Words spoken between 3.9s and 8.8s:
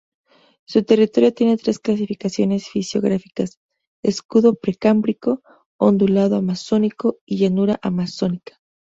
escudo precámbrico, ondulado amazónico y llanura amazónica.